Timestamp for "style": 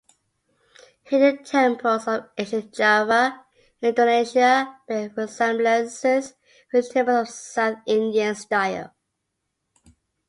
8.33-8.95